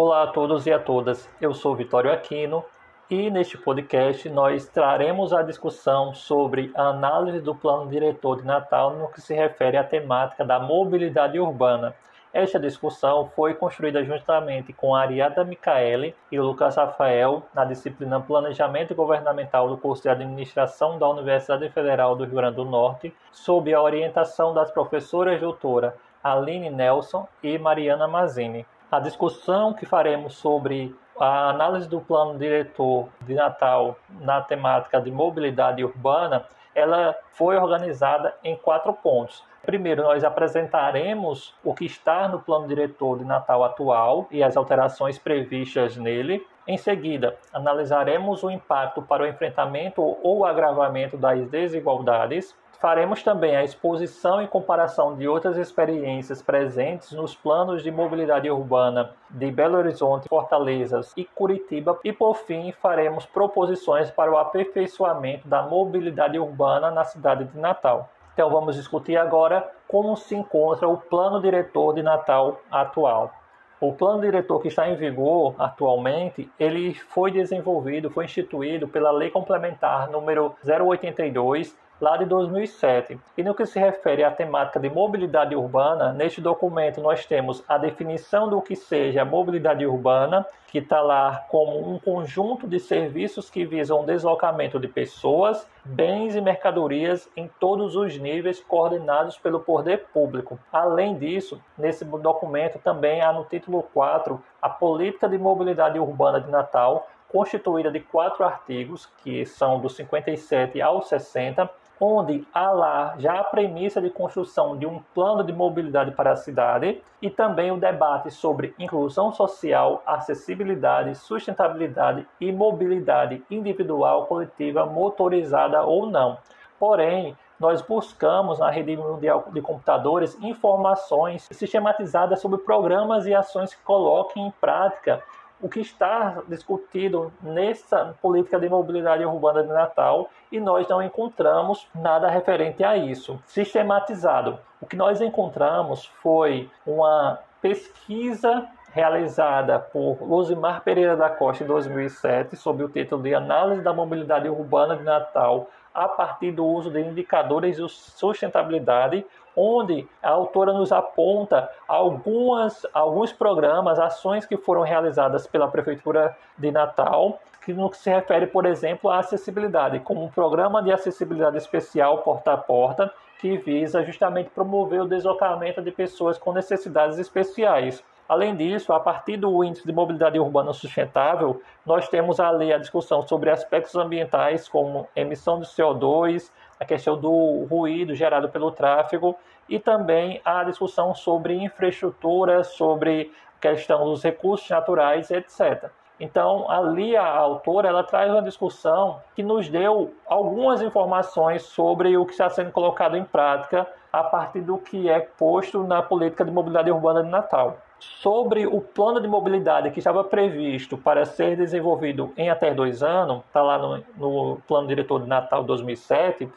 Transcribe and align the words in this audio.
Olá 0.00 0.22
a 0.22 0.26
todos 0.28 0.64
e 0.64 0.72
a 0.72 0.78
todas, 0.78 1.28
eu 1.40 1.52
sou 1.52 1.74
Vitório 1.74 2.12
Aquino 2.12 2.64
e 3.10 3.28
neste 3.32 3.58
podcast 3.58 4.30
nós 4.30 4.68
traremos 4.68 5.32
a 5.32 5.42
discussão 5.42 6.14
sobre 6.14 6.70
a 6.76 6.90
análise 6.90 7.40
do 7.40 7.52
plano 7.52 7.90
diretor 7.90 8.36
de 8.36 8.46
Natal 8.46 8.94
no 8.94 9.08
que 9.08 9.20
se 9.20 9.34
refere 9.34 9.76
à 9.76 9.82
temática 9.82 10.44
da 10.44 10.60
mobilidade 10.60 11.40
urbana. 11.40 11.96
Esta 12.32 12.60
discussão 12.60 13.28
foi 13.34 13.54
construída 13.54 14.04
juntamente 14.04 14.72
com 14.72 14.94
Ariada 14.94 15.42
Micaele 15.42 16.14
e 16.30 16.38
Lucas 16.38 16.76
Rafael 16.76 17.42
na 17.52 17.64
disciplina 17.64 18.20
Planejamento 18.20 18.94
Governamental 18.94 19.68
do 19.68 19.76
curso 19.76 20.04
de 20.04 20.10
Administração 20.10 20.96
da 20.96 21.08
Universidade 21.08 21.68
Federal 21.70 22.14
do 22.14 22.22
Rio 22.22 22.36
Grande 22.36 22.54
do 22.54 22.64
Norte, 22.64 23.12
sob 23.32 23.74
a 23.74 23.82
orientação 23.82 24.54
das 24.54 24.70
professoras 24.70 25.40
doutora 25.40 25.96
Aline 26.22 26.70
Nelson 26.70 27.26
e 27.42 27.58
Mariana 27.58 28.06
Mazini. 28.06 28.64
A 28.90 28.98
discussão 29.00 29.74
que 29.74 29.84
faremos 29.84 30.36
sobre 30.36 30.96
a 31.20 31.50
análise 31.50 31.86
do 31.86 32.00
plano 32.00 32.38
diretor 32.38 33.08
de 33.20 33.34
Natal 33.34 33.98
na 34.18 34.40
temática 34.40 34.98
de 34.98 35.10
mobilidade 35.10 35.84
urbana, 35.84 36.46
ela 36.74 37.14
foi 37.32 37.58
organizada 37.58 38.34
em 38.42 38.56
quatro 38.56 38.94
pontos. 38.94 39.44
Primeiro, 39.62 40.04
nós 40.04 40.24
apresentaremos 40.24 41.54
o 41.62 41.74
que 41.74 41.84
está 41.84 42.28
no 42.28 42.40
plano 42.40 42.66
diretor 42.66 43.18
de 43.18 43.26
Natal 43.26 43.62
atual 43.62 44.26
e 44.30 44.42
as 44.42 44.56
alterações 44.56 45.18
previstas 45.18 45.98
nele. 45.98 46.46
Em 46.66 46.78
seguida, 46.78 47.36
analisaremos 47.52 48.42
o 48.42 48.50
impacto 48.50 49.02
para 49.02 49.22
o 49.22 49.26
enfrentamento 49.26 50.00
ou 50.22 50.46
agravamento 50.46 51.18
das 51.18 51.46
desigualdades. 51.50 52.56
Faremos 52.80 53.24
também 53.24 53.56
a 53.56 53.64
exposição 53.64 54.40
e 54.40 54.46
comparação 54.46 55.16
de 55.16 55.26
outras 55.26 55.56
experiências 55.56 56.40
presentes 56.40 57.10
nos 57.10 57.34
planos 57.34 57.82
de 57.82 57.90
mobilidade 57.90 58.48
urbana 58.48 59.10
de 59.28 59.50
Belo 59.50 59.78
Horizonte, 59.78 60.28
Fortaleza 60.28 61.00
e 61.16 61.24
Curitiba. 61.24 61.98
E, 62.04 62.12
por 62.12 62.36
fim, 62.36 62.70
faremos 62.70 63.26
proposições 63.26 64.12
para 64.12 64.30
o 64.30 64.38
aperfeiçoamento 64.38 65.48
da 65.48 65.60
mobilidade 65.60 66.38
urbana 66.38 66.88
na 66.88 67.02
cidade 67.02 67.46
de 67.46 67.58
Natal. 67.58 68.10
Então, 68.32 68.48
vamos 68.48 68.76
discutir 68.76 69.16
agora 69.16 69.68
como 69.88 70.16
se 70.16 70.36
encontra 70.36 70.88
o 70.88 70.96
plano 70.96 71.42
diretor 71.42 71.92
de 71.94 72.02
Natal 72.04 72.60
atual. 72.70 73.32
O 73.80 73.92
plano 73.92 74.20
diretor 74.20 74.60
que 74.60 74.68
está 74.68 74.88
em 74.88 74.94
vigor 74.94 75.52
atualmente, 75.58 76.48
ele 76.60 76.94
foi 76.94 77.32
desenvolvido, 77.32 78.08
foi 78.08 78.24
instituído 78.24 78.86
pela 78.86 79.10
Lei 79.10 79.30
Complementar 79.30 80.08
número 80.08 80.54
082 80.64 81.76
lá 82.00 82.16
de 82.16 82.24
2007. 82.24 83.18
E 83.36 83.42
no 83.42 83.54
que 83.54 83.66
se 83.66 83.78
refere 83.78 84.22
à 84.22 84.30
temática 84.30 84.78
de 84.78 84.88
mobilidade 84.88 85.54
urbana, 85.54 86.12
neste 86.12 86.40
documento 86.40 87.00
nós 87.00 87.26
temos 87.26 87.62
a 87.68 87.76
definição 87.76 88.48
do 88.48 88.60
que 88.62 88.76
seja 88.76 89.24
mobilidade 89.24 89.84
urbana, 89.84 90.46
que 90.68 90.78
está 90.78 91.00
lá 91.00 91.44
como 91.48 91.90
um 91.90 91.98
conjunto 91.98 92.66
de 92.66 92.78
serviços 92.78 93.48
que 93.48 93.64
visam 93.64 94.02
o 94.02 94.06
deslocamento 94.06 94.78
de 94.78 94.86
pessoas, 94.86 95.66
bens 95.84 96.36
e 96.36 96.40
mercadorias 96.40 97.28
em 97.36 97.50
todos 97.58 97.96
os 97.96 98.18
níveis 98.18 98.60
coordenados 98.60 99.38
pelo 99.38 99.60
poder 99.60 100.06
público. 100.12 100.58
Além 100.70 101.16
disso, 101.16 101.60
nesse 101.76 102.04
documento 102.04 102.78
também 102.78 103.22
há 103.22 103.32
no 103.32 103.44
título 103.44 103.82
4 103.94 104.40
a 104.60 104.68
política 104.68 105.28
de 105.28 105.38
mobilidade 105.38 105.98
urbana 105.98 106.40
de 106.40 106.50
Natal, 106.50 107.08
constituída 107.28 107.90
de 107.90 108.00
quatro 108.00 108.44
artigos, 108.44 109.06
que 109.22 109.44
são 109.44 109.80
do 109.80 109.88
57 109.88 110.80
ao 110.80 111.02
60, 111.02 111.68
onde 112.00 112.46
há 112.52 112.70
lá 112.70 113.14
já 113.18 113.40
a 113.40 113.44
premissa 113.44 114.00
de 114.00 114.10
construção 114.10 114.76
de 114.76 114.86
um 114.86 115.00
plano 115.14 115.42
de 115.42 115.52
mobilidade 115.52 116.12
para 116.12 116.32
a 116.32 116.36
cidade 116.36 117.02
e 117.20 117.28
também 117.28 117.72
o 117.72 117.76
debate 117.76 118.30
sobre 118.30 118.74
inclusão 118.78 119.32
social, 119.32 120.02
acessibilidade, 120.06 121.14
sustentabilidade 121.16 122.26
e 122.40 122.52
mobilidade 122.52 123.42
individual, 123.50 124.26
coletiva, 124.26 124.86
motorizada 124.86 125.82
ou 125.82 126.06
não. 126.06 126.38
Porém, 126.78 127.36
nós 127.58 127.82
buscamos 127.82 128.60
na 128.60 128.70
rede 128.70 128.96
mundial 128.96 129.46
de 129.52 129.60
computadores 129.60 130.38
informações 130.40 131.48
sistematizadas 131.50 132.40
sobre 132.40 132.58
programas 132.58 133.26
e 133.26 133.34
ações 133.34 133.74
que 133.74 133.82
coloquem 133.82 134.46
em 134.46 134.50
prática 134.60 135.20
o 135.60 135.68
que 135.68 135.80
está 135.80 136.42
discutido 136.46 137.32
nessa 137.42 138.14
política 138.22 138.58
de 138.58 138.68
mobilidade 138.68 139.24
urbana 139.24 139.62
de 139.62 139.68
Natal 139.68 140.30
e 140.50 140.60
nós 140.60 140.88
não 140.88 141.02
encontramos 141.02 141.86
nada 141.94 142.28
referente 142.28 142.84
a 142.84 142.96
isso 142.96 143.40
sistematizado. 143.46 144.58
O 144.80 144.86
que 144.86 144.96
nós 144.96 145.20
encontramos 145.20 146.06
foi 146.22 146.70
uma 146.86 147.38
pesquisa 147.60 148.68
realizada 148.92 149.78
por 149.78 150.18
Luzimar 150.22 150.82
Pereira 150.82 151.16
da 151.16 151.28
Costa 151.28 151.64
em 151.64 151.66
2007 151.66 152.56
sob 152.56 152.82
o 152.82 152.88
título 152.88 153.22
de 153.22 153.34
Análise 153.34 153.82
da 153.82 153.92
Mobilidade 153.92 154.48
Urbana 154.48 154.96
de 154.96 155.04
Natal 155.04 155.68
a 156.04 156.08
partir 156.08 156.52
do 156.52 156.64
uso 156.64 156.90
de 156.90 157.00
indicadores 157.00 157.76
de 157.76 157.88
sustentabilidade, 157.88 159.24
onde 159.56 160.08
a 160.22 160.30
autora 160.30 160.72
nos 160.72 160.92
aponta 160.92 161.68
algumas, 161.86 162.86
alguns 162.94 163.32
programas, 163.32 163.98
ações 163.98 164.46
que 164.46 164.56
foram 164.56 164.82
realizadas 164.82 165.46
pela 165.46 165.68
Prefeitura 165.68 166.36
de 166.56 166.70
Natal, 166.70 167.40
que 167.64 167.72
no 167.72 167.90
que 167.90 167.96
se 167.96 168.08
refere, 168.08 168.46
por 168.46 168.64
exemplo, 168.64 169.10
à 169.10 169.18
acessibilidade, 169.18 169.98
como 170.00 170.24
um 170.24 170.28
programa 170.28 170.82
de 170.82 170.92
acessibilidade 170.92 171.58
especial 171.58 172.18
porta 172.18 172.52
a 172.52 172.56
porta, 172.56 173.12
que 173.40 173.56
visa 173.56 174.04
justamente 174.04 174.50
promover 174.50 175.02
o 175.02 175.08
deslocamento 175.08 175.82
de 175.82 175.90
pessoas 175.90 176.38
com 176.38 176.52
necessidades 176.52 177.18
especiais. 177.18 178.02
Além 178.28 178.54
disso, 178.54 178.92
a 178.92 179.00
partir 179.00 179.38
do 179.38 179.64
índice 179.64 179.86
de 179.86 179.92
mobilidade 179.92 180.38
urbana 180.38 180.74
sustentável, 180.74 181.62
nós 181.86 182.10
temos 182.10 182.38
ali 182.38 182.70
a 182.70 182.76
discussão 182.76 183.26
sobre 183.26 183.48
aspectos 183.48 183.96
ambientais, 183.96 184.68
como 184.68 185.08
emissão 185.16 185.58
de 185.58 185.66
CO2, 185.66 186.50
a 186.78 186.84
questão 186.84 187.18
do 187.18 187.64
ruído 187.70 188.14
gerado 188.14 188.50
pelo 188.50 188.70
tráfego 188.70 189.34
e 189.66 189.78
também 189.78 190.42
a 190.44 190.62
discussão 190.62 191.14
sobre 191.14 191.54
infraestrutura, 191.54 192.62
sobre 192.64 193.32
questão 193.58 194.04
dos 194.04 194.22
recursos 194.22 194.68
naturais, 194.68 195.30
etc. 195.30 195.90
Então, 196.20 196.70
ali 196.70 197.16
a 197.16 197.26
autora 197.26 197.88
ela 197.88 198.04
traz 198.04 198.30
uma 198.30 198.42
discussão 198.42 199.22
que 199.34 199.42
nos 199.42 199.70
deu 199.70 200.12
algumas 200.26 200.82
informações 200.82 201.62
sobre 201.62 202.14
o 202.18 202.26
que 202.26 202.32
está 202.32 202.50
sendo 202.50 202.72
colocado 202.72 203.16
em 203.16 203.24
prática 203.24 203.86
a 204.12 204.22
partir 204.22 204.60
do 204.60 204.76
que 204.76 205.08
é 205.08 205.20
posto 205.20 205.82
na 205.82 206.02
política 206.02 206.44
de 206.44 206.50
mobilidade 206.50 206.90
urbana 206.90 207.22
de 207.22 207.30
Natal 207.30 207.78
sobre 207.98 208.66
o 208.66 208.80
plano 208.80 209.20
de 209.20 209.28
mobilidade 209.28 209.90
que 209.90 209.98
estava 209.98 210.22
previsto 210.22 210.96
para 210.96 211.24
ser 211.24 211.56
desenvolvido 211.56 212.32
em 212.36 212.50
até 212.50 212.72
dois 212.72 213.02
anos, 213.02 213.42
está 213.46 213.62
lá 213.62 213.78
no, 213.78 214.04
no 214.16 214.60
plano 214.66 214.86
diretor 214.86 215.22
de 215.22 215.28
Natal 215.28 215.64
2007, 215.64 216.48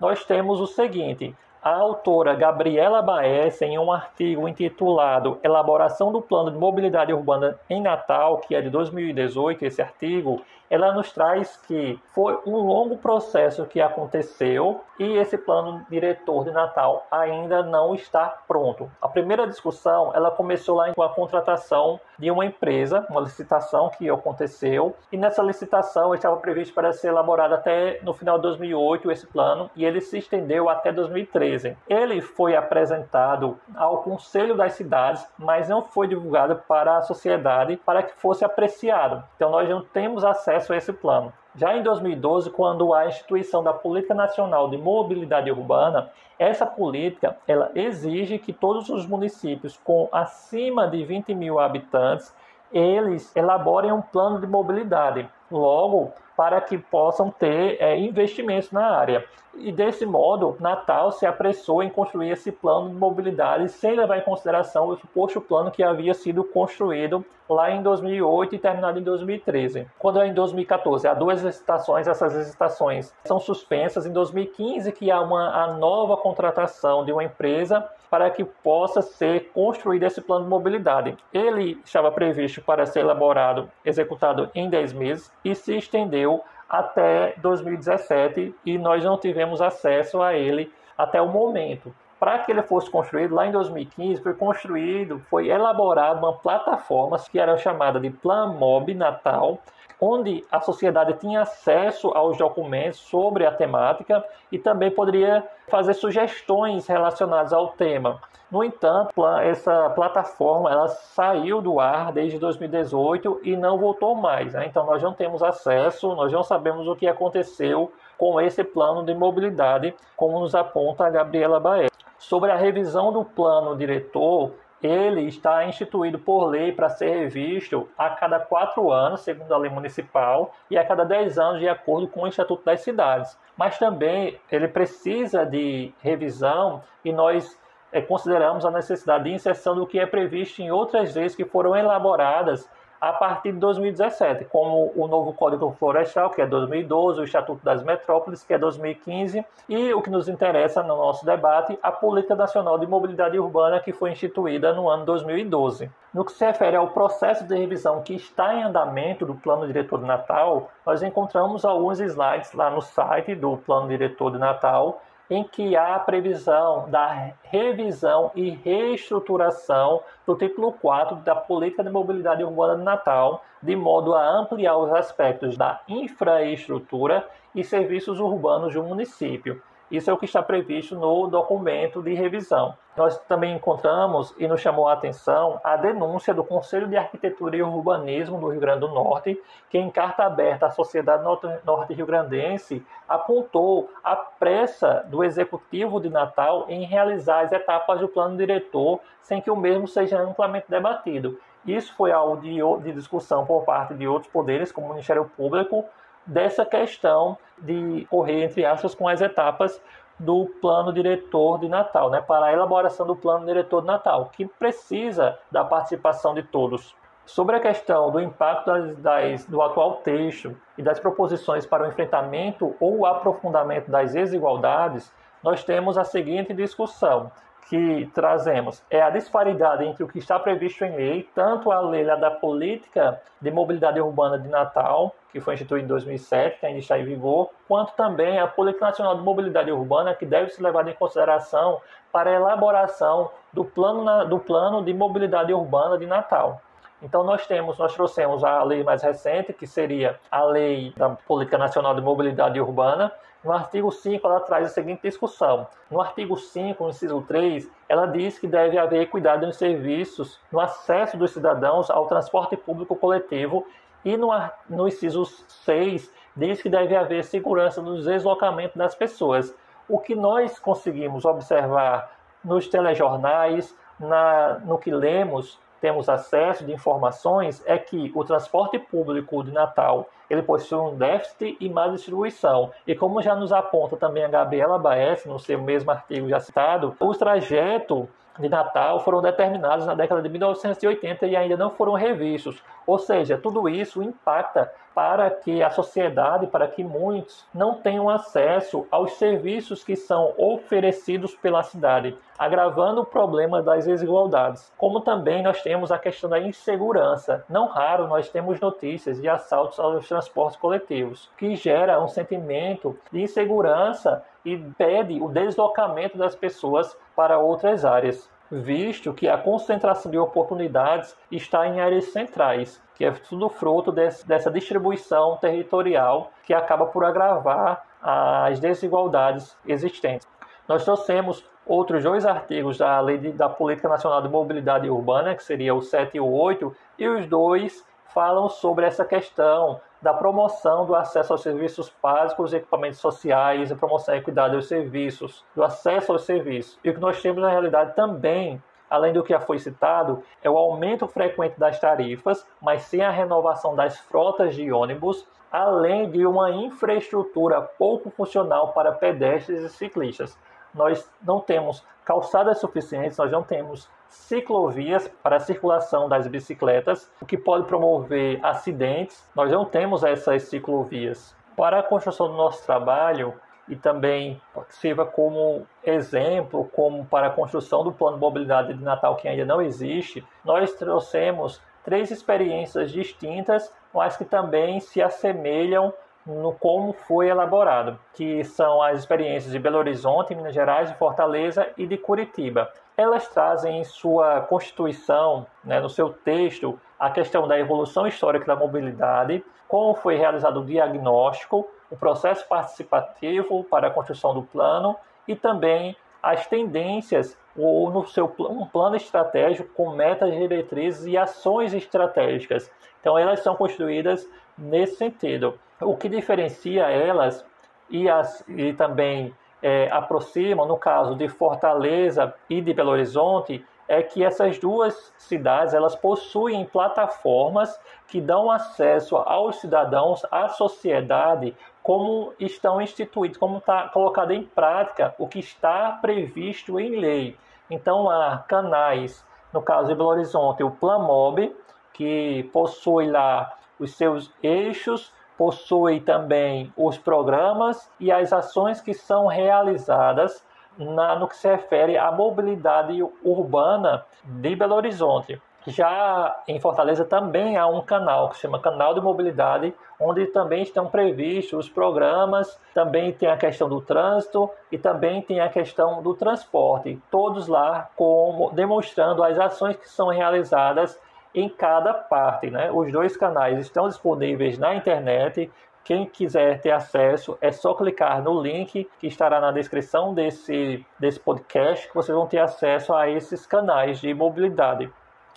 nós 0.00 0.24
temos 0.24 0.60
o 0.60 0.66
seguinte: 0.66 1.34
a 1.62 1.74
autora 1.74 2.34
Gabriela 2.34 3.02
Baez, 3.02 3.60
em 3.62 3.78
um 3.78 3.92
artigo 3.92 4.48
intitulado 4.48 5.38
Elaboração 5.42 6.12
do 6.12 6.22
Plano 6.22 6.50
de 6.50 6.58
Mobilidade 6.58 7.12
Urbana 7.12 7.58
em 7.68 7.80
Natal, 7.80 8.38
que 8.38 8.54
é 8.54 8.60
de 8.60 8.70
2018, 8.70 9.64
esse 9.64 9.82
artigo, 9.82 10.40
ela 10.70 10.92
nos 10.92 11.12
traz 11.12 11.56
que 11.66 11.98
foi 12.12 12.38
um 12.46 12.56
longo 12.56 12.98
processo 12.98 13.64
que 13.64 13.80
aconteceu 13.80 14.82
e 14.98 15.16
esse 15.16 15.38
plano 15.38 15.84
diretor 15.88 16.44
de 16.44 16.50
Natal 16.50 17.06
ainda 17.10 17.62
não 17.62 17.94
está 17.94 18.26
pronto. 18.46 18.90
A 19.00 19.08
primeira 19.08 19.46
discussão, 19.46 20.12
ela 20.14 20.30
começou 20.30 20.76
lá 20.76 20.92
com 20.92 21.02
a 21.02 21.08
contratação 21.08 22.00
de 22.18 22.30
uma 22.30 22.44
empresa, 22.44 23.06
uma 23.08 23.20
licitação 23.20 23.90
que 23.90 24.10
aconteceu, 24.10 24.94
e 25.10 25.16
nessa 25.16 25.42
licitação 25.42 26.14
estava 26.14 26.36
previsto 26.36 26.74
para 26.74 26.92
ser 26.92 27.08
elaborado 27.08 27.54
até 27.54 28.00
no 28.02 28.12
final 28.12 28.36
de 28.36 28.42
2008 28.42 29.10
esse 29.10 29.26
plano 29.26 29.70
e 29.74 29.84
ele 29.84 30.00
se 30.00 30.18
estendeu 30.18 30.68
até 30.68 30.92
2013. 30.92 31.57
Ele 31.88 32.20
foi 32.20 32.56
apresentado 32.56 33.58
ao 33.74 34.02
Conselho 34.02 34.56
das 34.56 34.74
Cidades, 34.74 35.26
mas 35.38 35.68
não 35.68 35.82
foi 35.82 36.08
divulgado 36.08 36.56
para 36.68 36.96
a 36.96 37.02
sociedade 37.02 37.76
para 37.76 38.02
que 38.02 38.14
fosse 38.14 38.44
apreciado. 38.44 39.22
Então 39.36 39.50
nós 39.50 39.68
não 39.68 39.82
temos 39.82 40.24
acesso 40.24 40.72
a 40.72 40.76
esse 40.76 40.92
plano. 40.92 41.32
Já 41.54 41.76
em 41.76 41.82
2012, 41.82 42.50
quando 42.50 42.94
a 42.94 43.06
instituição 43.06 43.64
da 43.64 43.72
Política 43.72 44.14
Nacional 44.14 44.70
de 44.70 44.76
Mobilidade 44.76 45.50
Urbana, 45.50 46.10
essa 46.38 46.64
política 46.64 47.36
ela 47.48 47.70
exige 47.74 48.38
que 48.38 48.52
todos 48.52 48.88
os 48.88 49.06
municípios 49.06 49.76
com 49.82 50.08
acima 50.12 50.86
de 50.86 51.04
20 51.04 51.34
mil 51.34 51.58
habitantes 51.58 52.32
eles 52.72 53.34
elaborem 53.34 53.90
um 53.90 54.02
plano 54.02 54.40
de 54.40 54.46
mobilidade. 54.46 55.28
Logo, 55.50 56.12
para 56.38 56.60
que 56.60 56.78
possam 56.78 57.32
ter 57.32 57.82
é, 57.82 57.98
investimentos 57.98 58.70
na 58.70 58.96
área. 58.96 59.24
E 59.56 59.72
desse 59.72 60.06
modo, 60.06 60.56
Natal 60.60 61.10
se 61.10 61.26
apressou 61.26 61.82
em 61.82 61.90
construir 61.90 62.30
esse 62.30 62.52
plano 62.52 62.90
de 62.90 62.94
mobilidade 62.94 63.68
sem 63.70 63.96
levar 63.96 64.18
em 64.18 64.22
consideração 64.22 64.86
o 64.86 64.96
suposto 64.96 65.40
plano 65.40 65.72
que 65.72 65.82
havia 65.82 66.14
sido 66.14 66.44
construído 66.44 67.24
lá 67.48 67.70
em 67.70 67.82
2008 67.82 68.54
e 68.54 68.58
terminado 68.58 69.00
em 69.00 69.02
2013. 69.02 69.88
Quando 69.98 70.20
é 70.20 70.28
em 70.28 70.34
2014 70.34 71.08
há 71.08 71.14
duas 71.14 71.42
licitações, 71.42 72.06
essas 72.06 72.34
licitações 72.34 73.12
são 73.24 73.40
suspensas. 73.40 74.06
Em 74.06 74.12
2015 74.12 74.92
que 74.92 75.10
há 75.10 75.20
uma 75.20 75.64
a 75.64 75.72
nova 75.72 76.16
contratação 76.16 77.04
de 77.04 77.10
uma 77.10 77.24
empresa 77.24 77.88
para 78.10 78.30
que 78.30 78.44
possa 78.44 79.02
ser 79.02 79.50
construído 79.52 80.04
esse 80.04 80.20
plano 80.20 80.44
de 80.44 80.50
mobilidade. 80.50 81.16
Ele 81.32 81.80
estava 81.84 82.10
previsto 82.10 82.62
para 82.62 82.86
ser 82.86 83.00
elaborado, 83.00 83.70
executado 83.84 84.50
em 84.54 84.68
10 84.68 84.92
meses 84.94 85.32
e 85.44 85.54
se 85.54 85.76
estendeu 85.76 86.27
até 86.68 87.34
2017 87.38 88.54
e 88.64 88.78
nós 88.78 89.04
não 89.04 89.18
tivemos 89.18 89.60
acesso 89.62 90.20
a 90.20 90.34
ele 90.34 90.70
até 90.96 91.20
o 91.20 91.28
momento. 91.28 91.94
Para 92.18 92.40
que 92.40 92.50
ele 92.50 92.62
fosse 92.62 92.90
construído, 92.90 93.34
lá 93.34 93.46
em 93.46 93.52
2015 93.52 94.22
foi 94.22 94.34
construído, 94.34 95.20
foi 95.30 95.48
elaborada 95.48 96.18
uma 96.18 96.32
plataforma 96.32 97.16
que 97.30 97.38
era 97.38 97.56
chamada 97.56 98.00
de 98.00 98.10
Plan 98.10 98.52
Mob 98.54 98.92
Natal, 98.92 99.58
onde 100.00 100.44
a 100.50 100.60
sociedade 100.60 101.14
tinha 101.14 101.42
acesso 101.42 102.08
aos 102.08 102.36
documentos 102.36 102.98
sobre 102.98 103.46
a 103.46 103.52
temática 103.52 104.24
e 104.50 104.58
também 104.58 104.90
poderia 104.90 105.44
fazer 105.68 105.94
sugestões 105.94 106.86
relacionadas 106.86 107.52
ao 107.52 107.68
tema. 107.68 108.20
No 108.50 108.64
entanto, 108.64 109.26
essa 109.42 109.90
plataforma 109.90 110.70
ela 110.70 110.88
saiu 110.88 111.60
do 111.60 111.78
ar 111.78 112.12
desde 112.12 112.38
2018 112.38 113.40
e 113.42 113.54
não 113.56 113.76
voltou 113.76 114.14
mais. 114.14 114.54
Né? 114.54 114.66
Então, 114.66 114.86
nós 114.86 115.02
não 115.02 115.12
temos 115.12 115.42
acesso, 115.42 116.14
nós 116.14 116.32
não 116.32 116.42
sabemos 116.42 116.88
o 116.88 116.96
que 116.96 117.06
aconteceu 117.06 117.92
com 118.16 118.40
esse 118.40 118.64
plano 118.64 119.04
de 119.04 119.14
mobilidade, 119.14 119.94
como 120.16 120.40
nos 120.40 120.54
aponta 120.54 121.06
a 121.06 121.10
Gabriela 121.10 121.60
Baez. 121.60 121.90
Sobre 122.18 122.50
a 122.50 122.56
revisão 122.56 123.12
do 123.12 123.24
plano 123.24 123.76
diretor, 123.76 124.52
ele 124.82 125.22
está 125.22 125.64
instituído 125.64 126.18
por 126.18 126.46
lei 126.46 126.72
para 126.72 126.88
ser 126.88 127.10
revisto 127.10 127.88
a 127.96 128.10
cada 128.10 128.38
quatro 128.38 128.90
anos, 128.92 129.20
segundo 129.20 129.52
a 129.52 129.58
lei 129.58 129.70
municipal, 129.70 130.52
e 130.70 130.76
a 130.76 130.84
cada 130.84 131.04
dez 131.04 131.38
anos, 131.38 131.60
de 131.60 131.68
acordo 131.68 132.08
com 132.08 132.22
o 132.22 132.26
Estatuto 132.26 132.64
das 132.64 132.80
Cidades. 132.80 133.38
Mas 133.56 133.78
também 133.78 134.38
ele 134.50 134.68
precisa 134.68 135.44
de 135.44 135.92
revisão 136.00 136.82
e 137.04 137.12
nós 137.12 137.58
é, 137.92 138.00
consideramos 138.00 138.64
a 138.64 138.70
necessidade 138.70 139.24
de 139.24 139.30
inserção 139.30 139.74
do 139.74 139.86
que 139.86 139.98
é 139.98 140.06
previsto 140.06 140.60
em 140.60 140.70
outras 140.70 141.14
leis 141.14 141.34
que 141.34 141.44
foram 141.44 141.74
elaboradas 141.74 142.68
a 143.00 143.12
partir 143.12 143.52
de 143.52 143.58
2017, 143.58 144.46
como 144.46 144.92
o 144.96 145.06
novo 145.06 145.32
Código 145.32 145.74
Florestal, 145.78 146.30
que 146.30 146.42
é 146.42 146.46
2012, 146.46 147.20
o 147.20 147.24
Estatuto 147.24 147.64
das 147.64 147.82
Metrópoles, 147.82 148.42
que 148.42 148.52
é 148.52 148.58
2015, 148.58 149.44
e 149.68 149.92
o 149.94 150.02
que 150.02 150.10
nos 150.10 150.28
interessa 150.28 150.82
no 150.82 150.96
nosso 150.96 151.24
debate, 151.24 151.78
a 151.82 151.92
Política 151.92 152.34
Nacional 152.34 152.78
de 152.78 152.86
Mobilidade 152.86 153.38
Urbana, 153.38 153.80
que 153.80 153.92
foi 153.92 154.10
instituída 154.10 154.72
no 154.72 154.88
ano 154.88 155.04
2012. 155.04 155.90
No 156.12 156.24
que 156.24 156.32
se 156.32 156.44
refere 156.44 156.76
ao 156.76 156.88
processo 156.88 157.46
de 157.46 157.56
revisão 157.56 158.02
que 158.02 158.14
está 158.14 158.54
em 158.54 158.64
andamento 158.64 159.24
do 159.24 159.34
Plano 159.34 159.66
Diretor 159.66 160.00
de 160.00 160.06
Natal, 160.06 160.70
nós 160.84 161.02
encontramos 161.02 161.64
alguns 161.64 162.00
slides 162.00 162.52
lá 162.52 162.70
no 162.70 162.80
site 162.80 163.34
do 163.34 163.56
Plano 163.58 163.88
Diretor 163.88 164.32
de 164.32 164.38
Natal, 164.38 165.00
em 165.30 165.44
que 165.44 165.76
há 165.76 165.94
a 165.94 165.98
previsão 165.98 166.88
da 166.88 167.32
revisão 167.42 168.30
e 168.34 168.50
reestruturação 168.50 170.00
do 170.26 170.34
título 170.34 170.72
4 170.72 171.16
da 171.16 171.34
Política 171.34 171.84
de 171.84 171.90
Mobilidade 171.90 172.42
Urbana 172.42 172.76
de 172.76 172.82
Natal, 172.82 173.44
de 173.62 173.76
modo 173.76 174.14
a 174.14 174.26
ampliar 174.26 174.76
os 174.78 174.92
aspectos 174.92 175.56
da 175.56 175.80
infraestrutura 175.88 177.28
e 177.54 177.62
serviços 177.62 178.20
urbanos 178.20 178.74
um 178.76 178.84
município. 178.84 179.60
Isso 179.90 180.10
é 180.10 180.12
o 180.12 180.18
que 180.18 180.26
está 180.26 180.42
previsto 180.42 180.94
no 180.94 181.26
documento 181.28 182.02
de 182.02 182.12
revisão. 182.12 182.74
Nós 182.94 183.18
também 183.20 183.54
encontramos 183.54 184.34
e 184.38 184.46
nos 184.46 184.60
chamou 184.60 184.86
a 184.86 184.92
atenção 184.92 185.60
a 185.64 185.76
denúncia 185.76 186.34
do 186.34 186.44
Conselho 186.44 186.88
de 186.88 186.96
Arquitetura 186.96 187.56
e 187.56 187.62
Urbanismo 187.62 188.38
do 188.38 188.48
Rio 188.48 188.60
Grande 188.60 188.80
do 188.80 188.88
Norte, 188.88 189.40
que 189.70 189.78
em 189.78 189.88
carta 189.88 190.24
aberta 190.24 190.66
à 190.66 190.70
sociedade 190.70 191.24
norte-rio-grandense 191.64 192.84
apontou 193.08 193.88
a 194.04 194.14
pressa 194.16 195.06
do 195.08 195.24
Executivo 195.24 196.00
de 196.00 196.10
Natal 196.10 196.66
em 196.68 196.84
realizar 196.84 197.40
as 197.40 197.52
etapas 197.52 198.00
do 198.00 198.08
plano 198.08 198.36
diretor 198.36 199.00
sem 199.22 199.40
que 199.40 199.50
o 199.50 199.56
mesmo 199.56 199.88
seja 199.88 200.20
amplamente 200.20 200.66
debatido. 200.68 201.38
Isso 201.66 201.94
foi 201.96 202.12
alvo 202.12 202.40
de, 202.40 202.58
de 202.82 202.92
discussão 202.92 203.46
por 203.46 203.64
parte 203.64 203.94
de 203.94 204.08
outros 204.08 204.32
poderes, 204.32 204.72
como 204.72 204.86
o 204.86 204.90
Ministério 204.90 205.30
Público, 205.36 205.84
dessa 206.28 206.64
questão 206.64 207.36
de 207.58 208.06
correr, 208.10 208.44
entre 208.44 208.64
aspas, 208.64 208.94
com 208.94 209.08
as 209.08 209.20
etapas 209.20 209.82
do 210.18 210.46
plano 210.60 210.92
diretor 210.92 211.58
de 211.58 211.68
Natal, 211.68 212.10
né, 212.10 212.20
para 212.20 212.46
a 212.46 212.52
elaboração 212.52 213.06
do 213.06 213.16
plano 213.16 213.46
diretor 213.46 213.80
de 213.80 213.86
Natal, 213.86 214.30
que 214.32 214.46
precisa 214.46 215.38
da 215.50 215.64
participação 215.64 216.34
de 216.34 216.42
todos. 216.42 216.94
Sobre 217.24 217.56
a 217.56 217.60
questão 217.60 218.10
do 218.10 218.20
impacto 218.20 218.66
das, 218.66 218.96
das, 218.96 219.44
do 219.46 219.60
atual 219.62 219.96
texto 219.96 220.56
e 220.76 220.82
das 220.82 220.98
proposições 220.98 221.66
para 221.66 221.84
o 221.84 221.86
enfrentamento 221.86 222.74
ou 222.80 223.06
aprofundamento 223.06 223.90
das 223.90 224.12
desigualdades, 224.12 225.12
nós 225.42 225.62
temos 225.62 225.96
a 225.96 226.04
seguinte 226.04 226.52
discussão 226.52 227.30
que 227.68 228.10
trazemos 228.14 228.82
é 228.90 229.02
a 229.02 229.10
disparidade 229.10 229.84
entre 229.84 230.02
o 230.02 230.08
que 230.08 230.18
está 230.18 230.38
previsto 230.38 230.84
em 230.84 230.96
lei, 230.96 231.28
tanto 231.34 231.70
a 231.70 231.80
lei 231.80 232.04
da 232.04 232.30
política 232.30 233.20
de 233.40 233.50
mobilidade 233.50 234.00
urbana 234.00 234.38
de 234.38 234.48
Natal, 234.48 235.14
que 235.32 235.40
foi 235.40 235.54
instituída 235.54 235.84
em 235.84 235.88
2007, 235.88 236.60
que 236.60 236.66
ainda 236.66 236.78
está 236.78 236.98
em 236.98 237.04
vigor, 237.04 237.50
quanto 237.66 237.92
também 237.94 238.38
a 238.38 238.46
Política 238.46 238.86
Nacional 238.86 239.16
de 239.16 239.22
Mobilidade 239.22 239.70
Urbana, 239.70 240.14
que 240.14 240.24
deve 240.24 240.50
ser 240.50 240.62
levada 240.62 240.90
em 240.90 240.94
consideração 240.94 241.80
para 242.12 242.30
a 242.30 242.34
elaboração 242.34 243.30
do 243.52 243.64
plano, 243.64 244.26
do 244.28 244.38
plano 244.38 244.82
de 244.82 244.94
mobilidade 244.94 245.52
urbana 245.52 245.98
de 245.98 246.06
Natal. 246.06 246.60
Então 247.00 247.22
nós 247.22 247.46
temos, 247.46 247.78
nós 247.78 247.94
trouxemos 247.94 248.42
a 248.42 248.62
lei 248.64 248.82
mais 248.82 249.02
recente, 249.02 249.52
que 249.52 249.66
seria 249.66 250.18
a 250.30 250.42
Lei 250.42 250.92
da 250.96 251.10
Política 251.10 251.56
Nacional 251.56 251.94
de 251.94 252.00
Mobilidade 252.00 252.60
Urbana. 252.60 253.12
No 253.44 253.52
artigo 253.52 253.92
5, 253.92 254.26
ela 254.26 254.40
traz 254.40 254.66
a 254.66 254.68
seguinte 254.68 255.02
discussão. 255.02 255.68
No 255.88 256.00
artigo 256.00 256.36
5, 256.36 256.82
no 256.82 256.90
inciso 256.90 257.22
3, 257.22 257.70
ela 257.88 258.06
diz 258.06 258.36
que 258.36 258.48
deve 258.48 258.76
haver 258.76 259.02
equidade 259.02 259.46
nos 259.46 259.56
serviços, 259.56 260.40
no 260.50 260.58
acesso 260.58 261.16
dos 261.16 261.30
cidadãos 261.30 261.88
ao 261.88 262.06
transporte 262.06 262.56
público 262.56 262.96
coletivo 262.96 263.64
e 264.04 264.16
no, 264.16 264.30
no 264.68 264.88
inciso 264.88 265.24
6, 265.24 266.12
diz 266.36 266.62
que 266.62 266.68
deve 266.68 266.96
haver 266.96 267.24
segurança 267.24 267.82
no 267.82 268.00
deslocamento 268.00 268.78
das 268.78 268.94
pessoas. 268.94 269.54
O 269.88 269.98
que 269.98 270.14
nós 270.14 270.58
conseguimos 270.58 271.24
observar 271.24 272.12
nos 272.44 272.68
telejornais, 272.68 273.74
na, 273.98 274.60
no 274.64 274.78
que 274.78 274.90
lemos, 274.90 275.58
temos 275.80 276.08
acesso 276.08 276.64
de 276.64 276.72
informações 276.72 277.62
é 277.66 277.78
que 277.78 278.10
o 278.14 278.24
transporte 278.24 278.78
público 278.78 279.42
de 279.44 279.52
Natal 279.52 280.08
ele 280.28 280.42
possui 280.42 280.78
um 280.78 280.96
déficit 280.96 281.56
e 281.60 281.68
má 281.68 281.88
distribuição. 281.88 282.70
E 282.86 282.94
como 282.94 283.22
já 283.22 283.34
nos 283.34 283.52
aponta 283.52 283.96
também 283.96 284.24
a 284.24 284.28
Gabriela 284.28 284.78
Baez, 284.78 285.24
no 285.24 285.38
seu 285.38 285.60
mesmo 285.60 285.90
artigo 285.90 286.28
já 286.28 286.40
citado, 286.40 286.96
o 287.00 287.14
trajeto 287.14 288.08
de 288.38 288.48
Natal 288.48 289.00
foram 289.00 289.20
determinados 289.20 289.86
na 289.86 289.94
década 289.94 290.22
de 290.22 290.28
1980 290.28 291.26
e 291.26 291.36
ainda 291.36 291.56
não 291.56 291.70
foram 291.70 291.94
revistos. 291.94 292.62
Ou 292.86 292.98
seja, 292.98 293.36
tudo 293.36 293.68
isso 293.68 294.02
impacta 294.02 294.72
para 294.98 295.30
que 295.30 295.62
a 295.62 295.70
sociedade, 295.70 296.48
para 296.48 296.66
que 296.66 296.82
muitos 296.82 297.46
não 297.54 297.74
tenham 297.74 298.10
acesso 298.10 298.84
aos 298.90 299.12
serviços 299.12 299.84
que 299.84 299.94
são 299.94 300.34
oferecidos 300.36 301.36
pela 301.36 301.62
cidade, 301.62 302.18
agravando 302.36 303.02
o 303.02 303.06
problema 303.06 303.62
das 303.62 303.86
desigualdades. 303.86 304.72
Como 304.76 305.00
também 305.02 305.40
nós 305.40 305.62
temos 305.62 305.92
a 305.92 306.00
questão 306.00 306.28
da 306.28 306.40
insegurança. 306.40 307.44
Não 307.48 307.68
raro 307.68 308.08
nós 308.08 308.28
temos 308.28 308.58
notícias 308.58 309.20
de 309.20 309.28
assaltos 309.28 309.78
aos 309.78 310.08
transportes 310.08 310.58
coletivos, 310.58 311.30
que 311.38 311.54
gera 311.54 312.02
um 312.02 312.08
sentimento 312.08 312.98
de 313.12 313.22
insegurança 313.22 314.24
e 314.44 314.56
pede 314.76 315.22
o 315.22 315.28
deslocamento 315.28 316.18
das 316.18 316.34
pessoas 316.34 316.98
para 317.14 317.38
outras 317.38 317.84
áreas 317.84 318.28
visto 318.50 319.12
que 319.12 319.28
a 319.28 319.36
concentração 319.36 320.10
de 320.10 320.18
oportunidades 320.18 321.16
está 321.30 321.66
em 321.66 321.80
áreas 321.80 322.06
centrais, 322.06 322.80
que 322.98 323.04
é 323.04 323.12
tudo 323.12 323.48
fruto 323.48 323.92
desse, 323.92 324.26
dessa 324.26 324.50
distribuição 324.50 325.36
territorial 325.36 326.32
que 326.42 326.52
acaba 326.52 326.84
por 326.84 327.04
agravar 327.04 327.84
as 328.02 328.58
desigualdades 328.58 329.56
existentes. 329.64 330.26
Nós 330.66 330.84
trouxemos 330.84 331.44
outros 331.64 332.02
dois 332.02 332.26
artigos 332.26 332.76
da 332.76 333.00
Lei 333.00 333.16
de, 333.16 333.32
da 333.32 333.48
Política 333.48 333.88
Nacional 333.88 334.20
de 334.20 334.28
Mobilidade 334.28 334.90
Urbana, 334.90 335.34
que 335.34 335.44
seria 335.44 335.74
o 335.74 335.80
7 335.80 336.16
e 336.16 336.20
o 336.20 336.28
8, 336.28 336.74
e 336.98 337.08
os 337.08 337.26
dois 337.26 337.86
falam 338.12 338.48
sobre 338.48 338.84
essa 338.84 339.04
questão 339.04 339.80
da 340.02 340.12
promoção 340.12 340.84
do 340.84 340.94
acesso 340.94 341.32
aos 341.32 341.42
serviços 341.42 341.92
básicos, 342.02 342.52
equipamentos 342.52 342.98
sociais, 342.98 343.70
a 343.70 343.76
promoção 343.76 344.14
da 344.14 344.18
equidade 344.18 344.56
aos 344.56 344.66
serviços, 344.66 345.44
do 345.54 345.62
acesso 345.62 346.12
aos 346.12 346.24
serviços. 346.24 346.78
E 346.82 346.90
o 346.90 346.94
que 346.94 347.00
nós 347.00 347.20
temos 347.22 347.42
na 347.42 347.50
realidade 347.50 347.94
também 347.94 348.62
além 348.90 349.12
do 349.12 349.22
que 349.22 349.32
já 349.32 349.40
foi 349.40 349.58
citado, 349.58 350.22
é 350.42 350.50
o 350.50 350.56
aumento 350.56 351.06
frequente 351.06 351.58
das 351.58 351.78
tarifas, 351.78 352.46
mas 352.60 352.82
sem 352.82 353.02
a 353.02 353.10
renovação 353.10 353.74
das 353.74 353.98
frotas 353.98 354.54
de 354.54 354.70
ônibus, 354.72 355.26
além 355.50 356.10
de 356.10 356.26
uma 356.26 356.50
infraestrutura 356.50 357.60
pouco 357.60 358.10
funcional 358.10 358.72
para 358.72 358.92
pedestres 358.92 359.62
e 359.62 359.68
ciclistas. 359.68 360.38
Nós 360.74 361.10
não 361.22 361.40
temos 361.40 361.84
calçadas 362.04 362.58
suficientes, 362.58 363.18
nós 363.18 363.30
não 363.30 363.42
temos 363.42 363.88
ciclovias 364.08 365.08
para 365.22 365.36
a 365.36 365.40
circulação 365.40 366.08
das 366.08 366.26
bicicletas, 366.26 367.10
o 367.20 367.26
que 367.26 367.36
pode 367.36 367.66
promover 367.66 368.40
acidentes. 368.44 369.26
Nós 369.34 369.50
não 369.50 369.64
temos 369.64 370.02
essas 370.02 370.44
ciclovias. 370.44 371.36
Para 371.56 371.80
a 371.80 371.82
construção 371.82 372.28
do 372.28 372.34
nosso 372.34 372.64
trabalho, 372.64 373.34
e 373.68 373.76
também 373.76 374.40
sirva 374.68 375.04
como 375.04 375.66
exemplo, 375.84 376.70
como 376.74 377.04
para 377.04 377.28
a 377.28 377.30
construção 377.30 377.84
do 377.84 377.92
plano 377.92 378.16
de 378.16 378.20
mobilidade 378.20 378.74
de 378.74 378.82
Natal 378.82 379.16
que 379.16 379.28
ainda 379.28 379.44
não 379.44 379.60
existe, 379.60 380.24
nós 380.44 380.72
trouxemos 380.74 381.60
três 381.84 382.10
experiências 382.10 382.90
distintas, 382.90 383.72
mas 383.92 384.16
que 384.16 384.24
também 384.24 384.80
se 384.80 385.02
assemelham 385.02 385.92
no 386.26 386.52
como 386.52 386.92
foi 386.92 387.28
elaborado, 387.28 387.98
que 388.12 388.44
são 388.44 388.82
as 388.82 388.98
experiências 388.98 389.50
de 389.52 389.58
Belo 389.58 389.78
Horizonte, 389.78 390.34
Minas 390.34 390.52
Gerais, 390.52 390.90
de 390.90 390.98
Fortaleza 390.98 391.66
e 391.76 391.86
de 391.86 391.96
Curitiba. 391.96 392.70
Elas 392.96 393.28
trazem 393.28 393.80
em 393.80 393.84
sua 393.84 394.42
constituição, 394.42 395.46
né, 395.64 395.80
no 395.80 395.88
seu 395.88 396.10
texto, 396.10 396.78
a 396.98 397.08
questão 397.10 397.48
da 397.48 397.58
evolução 397.58 398.06
histórica 398.06 398.44
da 398.44 398.56
mobilidade, 398.56 399.42
como 399.66 399.94
foi 399.94 400.16
realizado 400.16 400.60
o 400.60 400.64
diagnóstico, 400.64 401.66
o 401.90 401.96
processo 401.96 402.46
participativo 402.46 403.64
para 403.64 403.88
a 403.88 403.90
construção 403.90 404.34
do 404.34 404.42
plano 404.42 404.96
e 405.26 405.34
também 405.34 405.96
as 406.22 406.46
tendências 406.46 407.38
ou 407.56 407.90
no 407.90 408.06
seu 408.06 408.32
um 408.40 408.66
plano 408.66 408.96
estratégico 408.96 409.68
com 409.74 409.90
metas, 409.90 410.32
diretrizes 410.32 411.06
e 411.06 411.16
ações 411.16 411.72
estratégicas. 411.74 412.70
Então 413.00 413.18
elas 413.18 413.40
são 413.40 413.54
construídas 413.54 414.28
nesse 414.56 414.96
sentido. 414.96 415.58
O 415.80 415.96
que 415.96 416.08
diferencia 416.08 416.84
elas 416.90 417.44
e, 417.88 418.08
as, 418.08 418.44
e 418.48 418.72
também 418.72 419.34
é, 419.62 419.88
aproximam, 419.90 420.66
no 420.66 420.76
caso 420.76 421.14
de 421.14 421.28
Fortaleza 421.28 422.34
e 422.48 422.60
de 422.60 422.74
Belo 422.74 422.90
Horizonte, 422.90 423.64
é 423.88 424.02
que 424.02 424.22
essas 424.22 424.58
duas 424.58 425.12
cidades 425.16 425.72
elas 425.72 425.96
possuem 425.96 426.66
plataformas 426.66 427.80
que 428.06 428.20
dão 428.20 428.50
acesso 428.50 429.16
aos 429.16 429.56
cidadãos, 429.56 430.24
à 430.30 430.48
sociedade, 430.48 431.56
como 431.82 432.34
estão 432.38 432.80
instituídos, 432.80 433.38
como 433.38 433.58
está 433.58 433.88
colocado 433.88 434.32
em 434.32 434.44
prática 434.44 435.14
o 435.18 435.26
que 435.26 435.38
está 435.38 435.98
previsto 436.02 436.78
em 436.78 437.00
lei. 437.00 437.36
Então 437.70 438.10
há 438.10 438.38
canais, 438.46 439.24
no 439.52 439.62
caso 439.62 439.88
de 439.88 439.94
Belo 439.94 440.10
Horizonte, 440.10 440.62
o 440.62 440.70
Plamob, 440.70 441.54
que 441.94 442.48
possui 442.52 443.10
lá 443.10 443.54
os 443.80 443.94
seus 443.94 444.30
eixos, 444.42 445.12
possui 445.36 446.00
também 446.00 446.72
os 446.76 446.98
programas 446.98 447.90
e 447.98 448.12
as 448.12 448.32
ações 448.32 448.80
que 448.80 448.92
são 448.92 449.26
realizadas 449.26 450.44
na, 450.78 451.16
no 451.16 451.26
que 451.26 451.36
se 451.36 451.48
refere 451.48 451.98
à 451.98 452.12
mobilidade 452.12 453.02
urbana 453.24 454.04
de 454.24 454.54
Belo 454.54 454.76
Horizonte. 454.76 455.40
Já 455.66 456.34
em 456.46 456.58
Fortaleza 456.60 457.04
também 457.04 457.58
há 457.58 457.66
um 457.66 457.82
canal 457.82 458.30
que 458.30 458.36
se 458.36 458.42
chama 458.42 458.58
Canal 458.58 458.94
de 458.94 459.00
Mobilidade, 459.00 459.74
onde 460.00 460.26
também 460.26 460.62
estão 460.62 460.86
previstos 460.86 461.66
os 461.66 461.68
programas, 461.68 462.58
também 462.72 463.12
tem 463.12 463.28
a 463.28 463.36
questão 463.36 463.68
do 463.68 463.80
trânsito 463.80 464.48
e 464.72 464.78
também 464.78 465.20
tem 465.20 465.40
a 465.40 465.48
questão 465.48 466.02
do 466.02 466.14
transporte, 466.14 466.98
todos 467.10 467.48
lá 467.48 467.90
como 467.96 468.50
demonstrando 468.52 469.22
as 469.22 469.38
ações 469.38 469.76
que 469.76 469.88
são 469.88 470.08
realizadas 470.08 470.98
em 471.34 471.48
cada 471.48 471.92
parte. 471.92 472.50
Né? 472.50 472.70
Os 472.72 472.90
dois 472.90 473.16
canais 473.16 473.58
estão 473.58 473.88
disponíveis 473.88 474.58
na 474.58 474.74
internet, 474.74 475.50
quem 475.88 476.04
quiser 476.04 476.60
ter 476.60 476.70
acesso, 476.70 477.38
é 477.40 477.50
só 477.50 477.72
clicar 477.72 478.22
no 478.22 478.42
link 478.42 478.86
que 479.00 479.06
estará 479.06 479.40
na 479.40 479.50
descrição 479.50 480.12
desse, 480.12 480.84
desse 481.00 481.18
podcast, 481.18 481.88
que 481.88 481.94
vocês 481.94 482.14
vão 482.14 482.26
ter 482.26 482.40
acesso 482.40 482.92
a 482.92 483.08
esses 483.08 483.46
canais 483.46 483.98
de 483.98 484.12
mobilidade, 484.12 484.92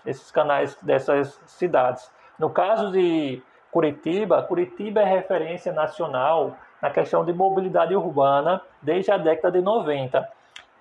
esses 0.06 0.30
canais 0.30 0.76
dessas 0.82 1.40
cidades. 1.46 2.12
No 2.38 2.50
caso 2.50 2.92
de 2.92 3.42
Curitiba, 3.72 4.44
Curitiba 4.44 5.00
é 5.00 5.06
referência 5.06 5.72
nacional 5.72 6.58
na 6.82 6.90
questão 6.90 7.24
de 7.24 7.32
mobilidade 7.32 7.96
urbana 7.96 8.62
desde 8.82 9.10
a 9.10 9.18
década 9.18 9.58
de 9.58 9.64
90. 9.64 10.28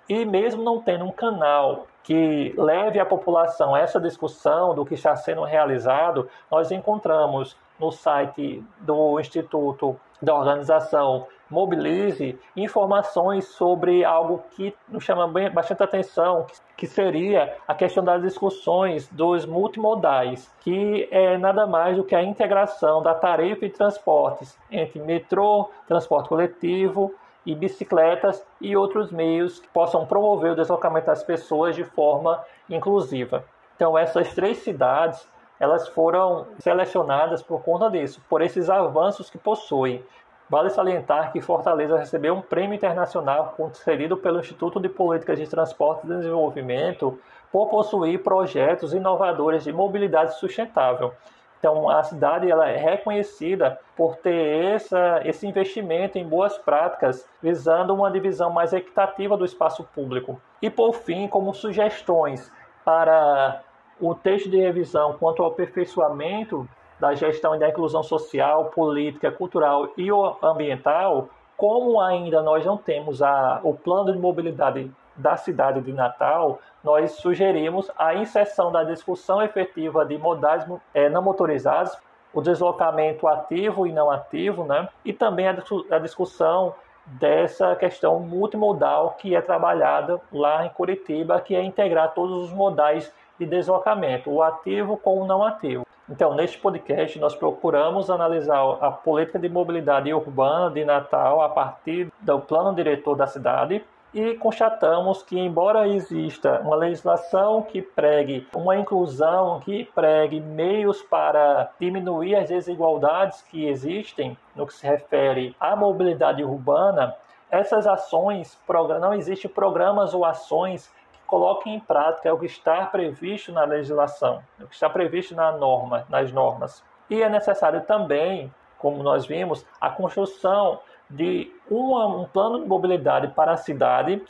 E 0.09 0.25
mesmo 0.25 0.65
não 0.65 0.83
tendo 0.83 1.05
um 1.05 1.12
canal 1.12 1.87
que 2.03 2.53
leve 2.59 2.99
a 2.99 3.07
população 3.07 3.77
essa 3.77 4.00
discussão 4.00 4.75
do 4.75 4.85
que 4.85 4.95
está 4.95 5.15
sendo 5.15 5.45
realizado, 5.45 6.29
nós 6.50 6.73
encontramos 6.73 7.57
no 7.81 7.91
site 7.91 8.63
do 8.81 9.19
Instituto 9.19 9.99
da 10.21 10.35
organização 10.35 11.27
Mobilize 11.51 12.39
informações 12.57 13.47
sobre 13.47 14.05
algo 14.05 14.45
que 14.53 14.73
nos 14.89 15.03
chama 15.03 15.27
bastante 15.51 15.83
atenção, 15.83 16.47
que 16.77 16.87
seria 16.87 17.57
a 17.67 17.75
questão 17.75 18.05
das 18.05 18.23
discussões 18.23 19.09
dos 19.09 19.45
multimodais, 19.45 20.49
que 20.61 21.09
é 21.11 21.37
nada 21.37 21.67
mais 21.67 21.97
do 21.97 22.05
que 22.05 22.15
a 22.15 22.23
integração 22.23 23.03
da 23.03 23.15
tarifa 23.15 23.67
de 23.67 23.73
transportes 23.73 24.57
entre 24.71 25.01
metrô, 25.01 25.69
transporte 25.89 26.29
coletivo 26.29 27.13
e 27.45 27.53
bicicletas 27.53 28.47
e 28.61 28.77
outros 28.77 29.11
meios 29.11 29.59
que 29.59 29.67
possam 29.69 30.07
promover 30.07 30.53
o 30.53 30.57
deslocamento 30.57 31.07
das 31.07 31.25
pessoas 31.25 31.75
de 31.75 31.83
forma 31.83 32.41
inclusiva. 32.69 33.45
Então, 33.75 33.99
essas 33.99 34.33
três 34.35 34.59
cidades 34.59 35.27
elas 35.61 35.87
foram 35.88 36.47
selecionadas 36.59 37.43
por 37.43 37.62
conta 37.62 37.90
disso, 37.90 38.23
por 38.31 38.40
esses 38.40 38.71
avanços 38.71 39.29
que 39.29 39.37
possuem. 39.37 40.02
Vale 40.49 40.71
salientar 40.71 41.31
que 41.31 41.40
Fortaleza 41.40 41.99
recebeu 41.99 42.35
um 42.35 42.40
prêmio 42.40 42.75
internacional 42.75 43.55
concedido 43.57 44.17
pelo 44.17 44.40
Instituto 44.40 44.81
de 44.81 44.88
Políticas 44.88 45.38
de 45.38 45.47
Transporte 45.47 46.07
e 46.07 46.09
Desenvolvimento 46.09 47.21
por 47.52 47.69
possuir 47.69 48.23
projetos 48.23 48.95
inovadores 48.95 49.62
de 49.64 49.73
mobilidade 49.73 50.35
sustentável. 50.38 51.12
Então, 51.59 51.90
a 51.90 52.02
cidade 52.02 52.50
ela 52.50 52.69
é 52.69 52.76
reconhecida 52.79 53.79
por 53.95 54.17
ter 54.17 54.75
essa, 54.75 55.21
esse 55.25 55.47
investimento 55.47 56.17
em 56.17 56.26
boas 56.26 56.57
práticas, 56.57 57.29
visando 57.43 57.95
uma 57.95 58.11
divisão 58.11 58.50
mais 58.50 58.73
equitativa 58.73 59.37
do 59.37 59.45
espaço 59.45 59.85
público. 59.95 60.40
E, 60.62 60.71
por 60.71 60.95
fim, 60.95 61.29
como 61.29 61.52
sugestões 61.52 62.50
para 62.83 63.61
o 64.00 64.14
texto 64.14 64.49
de 64.49 64.57
revisão 64.57 65.14
quanto 65.19 65.42
ao 65.42 65.50
aperfeiçoamento 65.50 66.69
da 66.99 67.14
gestão 67.14 67.54
e 67.54 67.59
da 67.59 67.69
inclusão 67.69 68.02
social, 68.02 68.66
política, 68.66 69.30
cultural 69.30 69.88
e 69.97 70.09
ambiental, 70.42 71.28
como 71.57 72.00
ainda 72.00 72.42
nós 72.42 72.64
não 72.64 72.76
temos 72.76 73.23
a, 73.23 73.61
o 73.62 73.75
plano 73.75 74.12
de 74.12 74.19
mobilidade 74.19 74.90
da 75.16 75.37
cidade 75.37 75.80
de 75.80 75.92
Natal, 75.92 76.59
nós 76.83 77.12
sugerimos 77.12 77.90
a 77.99 78.14
inserção 78.14 78.73
da 78.73 78.85
discussão 78.85 79.42
efetiva 79.42 80.04
de 80.04 80.16
modais 80.16 80.66
é, 80.95 81.09
não 81.09 81.23
motorizados, 81.23 81.97
o 82.33 82.40
deslocamento 82.40 83.26
ativo 83.26 83.87
e 83.87 83.92
não 83.92 84.11
ativo, 84.11 84.64
né? 84.64 84.88
e 85.04 85.12
também 85.12 85.49
a, 85.49 85.57
a 85.90 85.99
discussão 85.99 86.75
dessa 87.04 87.75
questão 87.76 88.21
multimodal 88.21 89.16
que 89.19 89.35
é 89.35 89.40
trabalhada 89.40 90.21
lá 90.33 90.64
em 90.64 90.69
Curitiba, 90.71 91.40
que 91.40 91.54
é 91.57 91.62
integrar 91.62 92.14
todos 92.14 92.45
os 92.45 92.52
modais 92.52 93.12
de 93.40 93.47
deslocamento, 93.47 94.30
o 94.30 94.42
ativo 94.42 94.99
com 94.99 95.18
o 95.18 95.26
não 95.26 95.42
ativo. 95.42 95.87
Então, 96.09 96.35
neste 96.35 96.59
podcast, 96.59 97.18
nós 97.18 97.35
procuramos 97.35 98.11
analisar 98.11 98.61
a 98.80 98.90
política 98.90 99.38
de 99.38 99.49
mobilidade 99.49 100.12
urbana 100.12 100.70
de 100.70 100.85
Natal 100.85 101.40
a 101.40 101.49
partir 101.49 102.12
do 102.20 102.38
plano 102.40 102.75
diretor 102.75 103.14
da 103.14 103.26
cidade 103.26 103.82
e 104.12 104.35
constatamos 104.35 105.23
que, 105.23 105.38
embora 105.38 105.88
exista 105.88 106.61
uma 106.62 106.76
legislação 106.76 107.62
que 107.62 107.80
pregue 107.80 108.47
uma 108.54 108.76
inclusão, 108.76 109.61
que 109.61 109.85
pregue 109.94 110.40
meios 110.40 111.00
para 111.00 111.70
diminuir 111.78 112.35
as 112.35 112.49
desigualdades 112.49 113.40
que 113.42 113.66
existem 113.66 114.37
no 114.54 114.66
que 114.66 114.75
se 114.75 114.85
refere 114.85 115.54
à 115.61 115.75
mobilidade 115.76 116.42
urbana, 116.42 117.14
essas 117.50 117.87
ações, 117.87 118.59
não 119.00 119.14
existem 119.14 119.50
programas 119.50 120.12
ou 120.12 120.25
ações 120.25 120.92
coloquem 121.31 121.77
em 121.77 121.81
prática 121.81 122.35
o 122.35 122.39
que 122.39 122.47
está 122.47 122.85
previsto 122.87 123.53
na 123.53 123.63
legislação, 123.63 124.43
o 124.61 124.67
que 124.67 124.75
está 124.75 124.91
previsto 124.91 125.33
na 125.33 125.53
norma, 125.53 126.05
nas 126.09 126.33
normas. 126.33 126.83
E 127.09 127.23
é 127.23 127.29
necessário 127.29 127.83
também, 127.83 128.53
como 128.77 129.01
nós 129.01 129.27
vimos, 129.27 129.65
a 129.81 129.89
construção 129.89 130.81
de 131.09 131.55
uma, 131.71 132.07
um 132.07 132.25
plano 132.25 132.61
de 132.61 132.67
mobilidade 132.67 133.29
para 133.29 133.53
a 133.53 133.57
cidade 133.57 134.21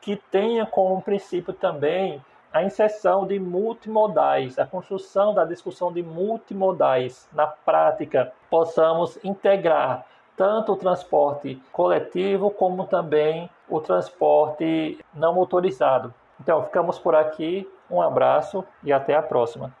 que 0.00 0.16
tenha 0.16 0.64
como 0.64 1.02
princípio 1.02 1.52
também 1.52 2.24
a 2.50 2.62
inserção 2.62 3.26
de 3.26 3.38
multimodais, 3.38 4.58
a 4.58 4.64
construção 4.64 5.34
da 5.34 5.44
discussão 5.44 5.92
de 5.92 6.02
multimodais 6.02 7.28
na 7.34 7.46
prática, 7.46 8.32
possamos 8.48 9.22
integrar 9.22 10.06
tanto 10.34 10.72
o 10.72 10.76
transporte 10.76 11.60
coletivo 11.70 12.50
como 12.50 12.86
também 12.86 13.50
o 13.68 13.78
transporte 13.78 14.98
não 15.14 15.34
motorizado. 15.34 16.14
Então, 16.40 16.62
ficamos 16.64 16.98
por 16.98 17.14
aqui. 17.14 17.68
Um 17.90 18.00
abraço 18.00 18.64
e 18.82 18.92
até 18.92 19.14
a 19.14 19.22
próxima. 19.22 19.72